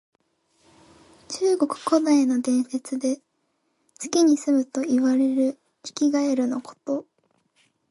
[1.27, 3.21] 中国古代の伝説で、
[3.99, 7.05] 月にすむといわれるヒキガエルのこと。